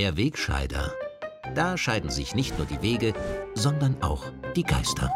[0.00, 0.94] Der Wegscheider.
[1.54, 3.12] Da scheiden sich nicht nur die Wege,
[3.54, 4.24] sondern auch
[4.56, 5.12] die Geister.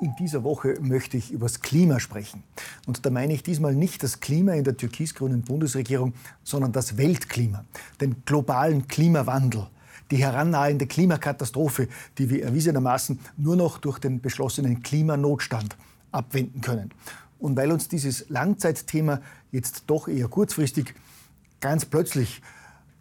[0.00, 2.42] In dieser Woche möchte ich über das Klima sprechen.
[2.84, 7.64] Und da meine ich diesmal nicht das Klima in der türkis-grünen Bundesregierung, sondern das Weltklima,
[8.00, 9.68] den globalen Klimawandel,
[10.10, 11.86] die herannahende Klimakatastrophe,
[12.18, 15.76] die wir erwiesenermaßen nur noch durch den beschlossenen Klimanotstand
[16.10, 16.90] abwenden können.
[17.38, 19.20] Und weil uns dieses Langzeitthema
[19.52, 20.96] jetzt doch eher kurzfristig
[21.60, 22.42] ganz plötzlich,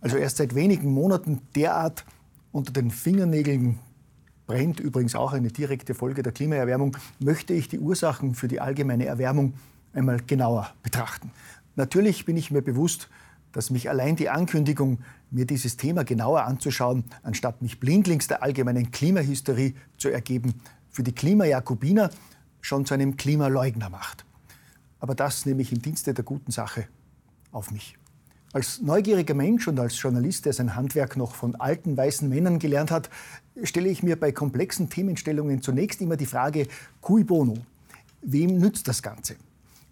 [0.02, 2.06] also erst seit wenigen Monaten derart
[2.52, 3.80] unter den Fingernägeln
[4.48, 9.06] brennt, übrigens auch eine direkte Folge der Klimaerwärmung, möchte ich die Ursachen für die allgemeine
[9.06, 9.54] Erwärmung
[9.94, 11.32] einmal genauer betrachten.
[11.76, 13.10] Natürlich bin ich mir bewusst,
[13.54, 18.92] dass mich allein die Ankündigung, mir dieses Thema genauer anzuschauen, anstatt mich blindlings der allgemeinen
[18.92, 20.56] Klimahysterie zu ergeben,
[20.90, 22.10] für die Klimajakobiner
[22.60, 24.26] schon zu einem Klimaleugner macht.
[25.00, 26.88] Aber das nehme ich im Dienste der guten Sache
[27.52, 27.98] auf mich.
[28.54, 32.92] Als neugieriger Mensch und als Journalist, der sein Handwerk noch von alten weißen Männern gelernt
[32.92, 33.10] hat,
[33.64, 36.68] stelle ich mir bei komplexen Themenstellungen zunächst immer die Frage,
[37.00, 37.58] cui bono?
[38.22, 39.38] Wem nützt das Ganze?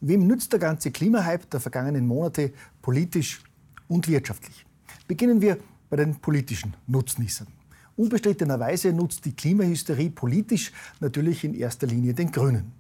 [0.02, 3.42] Wem nützt der ganze Klimahype der vergangenen Monate politisch
[3.88, 4.66] und wirtschaftlich?
[5.08, 5.58] Beginnen wir
[5.90, 7.48] bei den politischen Nutznießern.
[7.96, 12.74] Unbestrittenerweise nutzt die Klimahysterie politisch natürlich in erster Linie den Grünen.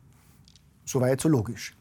[0.83, 1.73] Soweit so logisch.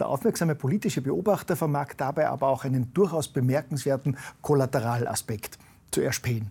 [0.00, 5.58] Der aufmerksame politische Beobachter vermag dabei aber auch einen durchaus bemerkenswerten Kollateralaspekt
[5.90, 6.50] zu erspähen.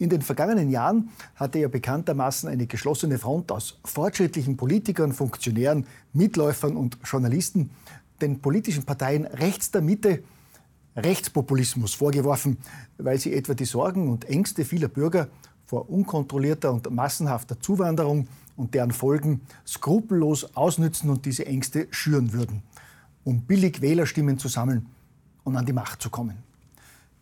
[0.00, 6.76] In den vergangenen Jahren hatte er bekanntermaßen eine geschlossene Front aus fortschrittlichen Politikern, Funktionären, Mitläufern
[6.76, 7.70] und Journalisten
[8.20, 10.24] den politischen Parteien rechts der Mitte
[10.96, 12.58] Rechtspopulismus vorgeworfen,
[12.96, 15.28] weil sie etwa die Sorgen und Ängste vieler Bürger
[15.66, 18.26] vor unkontrollierter und massenhafter Zuwanderung
[18.58, 22.62] und deren Folgen skrupellos ausnützen und diese Ängste schüren würden
[23.28, 24.86] um billig Wählerstimmen zu sammeln
[25.44, 26.38] und an die Macht zu kommen.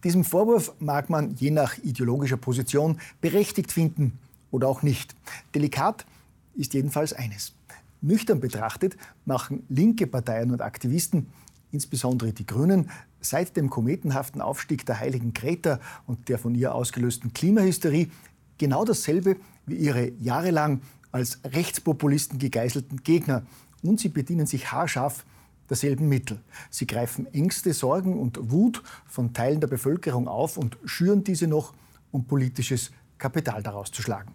[0.04, 4.16] Diesem Vorwurf mag man je nach ideologischer Position berechtigt finden
[4.52, 5.16] oder auch nicht.
[5.52, 6.06] Delikat
[6.54, 7.54] ist jedenfalls eines.
[8.02, 11.26] Nüchtern betrachtet machen linke Parteien und Aktivisten,
[11.72, 12.88] insbesondere die Grünen,
[13.20, 18.12] seit dem kometenhaften Aufstieg der heiligen Greta und der von ihr ausgelösten Klimahysterie
[18.58, 20.82] genau dasselbe wie ihre jahrelang
[21.16, 23.46] als Rechtspopulisten gegeißelten Gegner.
[23.82, 25.24] Und sie bedienen sich haarscharf
[25.70, 26.40] derselben Mittel.
[26.70, 31.72] Sie greifen Ängste, Sorgen und Wut von Teilen der Bevölkerung auf und schüren diese noch,
[32.12, 34.32] um politisches Kapital daraus zu schlagen.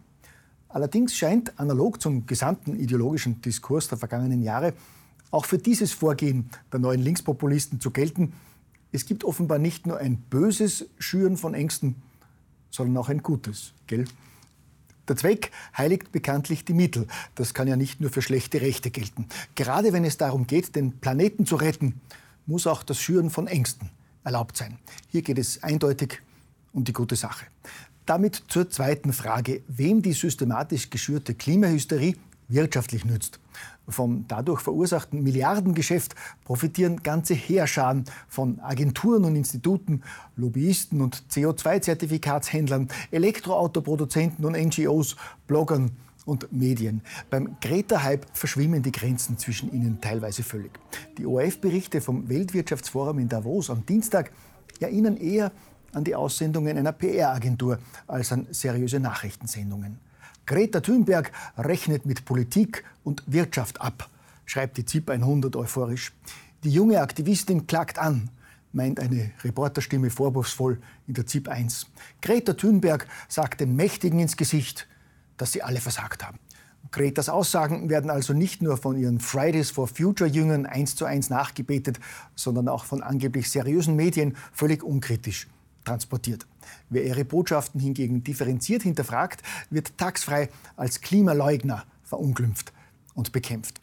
[0.70, 4.74] Allerdings scheint analog zum gesamten ideologischen Diskurs der vergangenen Jahre
[5.30, 8.34] auch für dieses Vorgehen der neuen Linkspopulisten zu gelten,
[8.92, 11.96] es gibt offenbar nicht nur ein böses Schüren von Ängsten,
[12.72, 14.06] sondern auch ein gutes, gell?
[15.12, 17.06] Der Zweck heiligt bekanntlich die Mittel.
[17.36, 19.28] Das kann ja nicht nur für schlechte Rechte gelten.
[19.56, 22.00] Gerade wenn es darum geht, den Planeten zu retten,
[22.46, 23.90] muss auch das Schüren von Ängsten
[24.24, 24.80] erlaubt sein.
[25.10, 26.22] Hier geht es eindeutig
[26.72, 27.46] um die gute Sache.
[28.06, 32.16] Damit zur zweiten Frage, wem die systematisch geschürte Klimahysterie
[32.52, 33.40] wirtschaftlich nützt.
[33.88, 40.04] Vom dadurch verursachten Milliardengeschäft profitieren ganze Heerscharen von Agenturen und Instituten,
[40.36, 45.16] Lobbyisten und CO2-Zertifikatshändlern, Elektroautoproduzenten und NGOs,
[45.48, 45.92] Bloggern
[46.26, 47.02] und Medien.
[47.30, 50.72] Beim Greta-Hype verschwimmen die Grenzen zwischen ihnen teilweise völlig.
[51.18, 54.32] Die ORF-Berichte vom Weltwirtschaftsforum in Davos am Dienstag
[54.80, 55.52] erinnern eher
[55.94, 60.00] an die Aussendungen einer PR-Agentur als an seriöse Nachrichtensendungen.
[60.46, 64.10] Greta Thunberg rechnet mit Politik und Wirtschaft ab,
[64.46, 66.12] schreibt die ZIP 100 euphorisch.
[66.64, 68.30] Die junge Aktivistin klagt an,
[68.74, 71.88] meint eine Reporterstimme vorwurfsvoll in der ZIP 1.
[72.22, 74.88] Greta Thunberg sagt den Mächtigen ins Gesicht,
[75.38, 76.40] dass sie alle versagt haben.
[76.92, 81.30] Gretas Aussagen werden also nicht nur von ihren Fridays for Future Jüngern eins zu eins
[81.30, 82.00] nachgebetet,
[82.36, 85.48] sondern auch von angeblich seriösen Medien völlig unkritisch
[85.84, 86.46] transportiert.
[86.90, 92.74] Wer ihre Botschaften hingegen differenziert hinterfragt, wird tagsfrei als Klimaleugner verunglimpft
[93.14, 93.82] und bekämpft.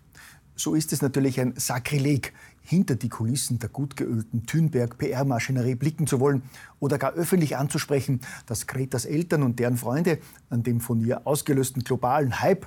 [0.54, 2.32] So ist es natürlich ein Sakrileg,
[2.68, 6.42] hinter die Kulissen der gut geölten Thünberg-PR-Maschinerie blicken zu wollen
[6.80, 10.18] oder gar öffentlich anzusprechen, dass Gretas Eltern und deren Freunde
[10.50, 12.66] an dem von ihr ausgelösten globalen Hype,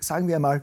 [0.00, 0.62] sagen wir einmal,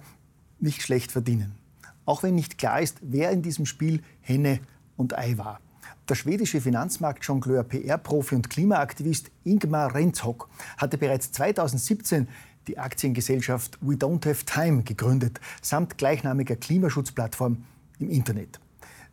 [0.59, 1.55] nicht schlecht verdienen.
[2.03, 4.59] Auch wenn nicht klar ist, wer in diesem Spiel Henne
[4.97, 5.61] und Ei war.
[6.07, 12.27] Der schwedische Finanzmarktjongleur, PR-Profi und Klimaaktivist Ingmar Renzhock hatte bereits 2017
[12.67, 17.63] die Aktiengesellschaft We Don't Have Time gegründet, samt gleichnamiger Klimaschutzplattform
[17.99, 18.59] im Internet.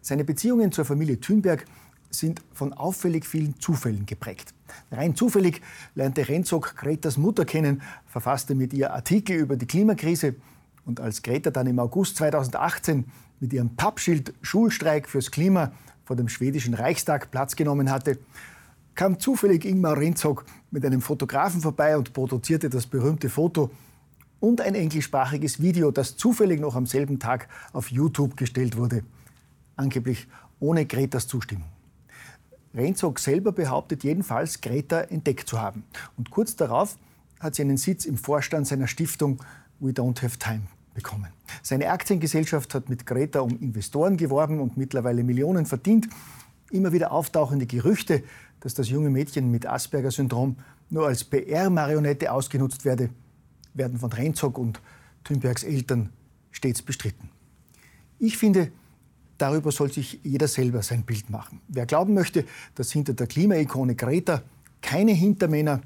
[0.00, 1.66] Seine Beziehungen zur Familie Thünberg
[2.10, 4.54] sind von auffällig vielen Zufällen geprägt.
[4.90, 5.60] Rein zufällig
[5.94, 10.36] lernte Renzog Gretas Mutter kennen, verfasste mit ihr Artikel über die Klimakrise
[10.84, 13.04] und als Greta dann im August 2018
[13.40, 15.72] mit ihrem Pappschild Schulstreik fürs Klima
[16.06, 18.18] vor dem schwedischen Reichstag Platz genommen hatte,
[18.94, 23.70] kam zufällig Ingmar Renzog mit einem Fotografen vorbei und produzierte das berühmte Foto
[24.38, 29.02] und ein englischsprachiges Video, das zufällig noch am selben Tag auf YouTube gestellt wurde.
[29.74, 30.28] Angeblich
[30.60, 31.68] ohne Gretas Zustimmung.
[32.72, 35.84] Renzog selber behauptet jedenfalls, Greta entdeckt zu haben.
[36.16, 36.98] Und kurz darauf
[37.40, 39.42] hat sie einen Sitz im Vorstand seiner Stiftung
[39.80, 40.62] We Don't Have Time
[40.96, 41.28] bekommen.
[41.62, 46.08] Seine Aktiengesellschaft hat mit Greta um Investoren geworben und mittlerweile Millionen verdient.
[46.70, 48.24] Immer wieder auftauchende Gerüchte,
[48.60, 50.56] dass das junge Mädchen mit Asperger-Syndrom
[50.90, 53.10] nur als PR-Marionette ausgenutzt werde,
[53.74, 54.80] werden von Renzog und
[55.22, 56.10] Thünbergs Eltern
[56.50, 57.28] stets bestritten.
[58.18, 58.72] Ich finde,
[59.38, 61.60] darüber soll sich jeder selber sein Bild machen.
[61.68, 62.44] Wer glauben möchte,
[62.74, 64.42] dass hinter der Klimaikone Greta
[64.80, 65.82] keine Hintermänner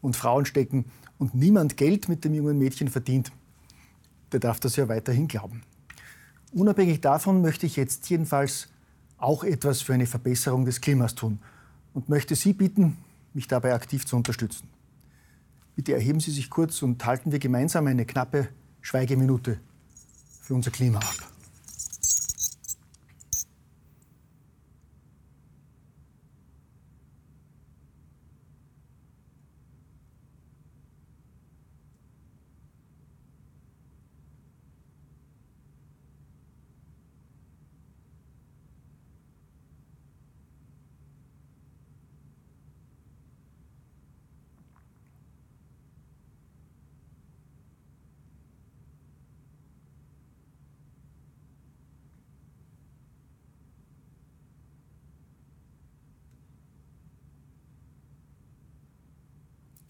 [0.00, 0.84] und Frauen stecken
[1.18, 3.32] und niemand Geld mit dem jungen Mädchen verdient,
[4.32, 5.62] der darf das ja weiterhin glauben.
[6.52, 8.68] Unabhängig davon möchte ich jetzt jedenfalls
[9.16, 11.38] auch etwas für eine Verbesserung des Klimas tun
[11.94, 12.96] und möchte Sie bitten,
[13.34, 14.68] mich dabei aktiv zu unterstützen.
[15.76, 18.48] Bitte erheben Sie sich kurz und halten wir gemeinsam eine knappe
[18.82, 19.58] Schweigeminute
[20.42, 21.31] für unser Klima ab.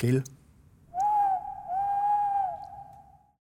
[0.02, 0.24] Gell?